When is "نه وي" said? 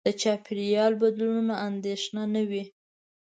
2.33-2.63